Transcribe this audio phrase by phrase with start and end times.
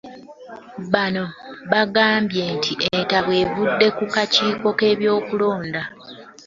[0.93, 1.23] Bano
[1.71, 5.81] bagambye nti entabwe yavudde ku kakiiko k'ebyokulonda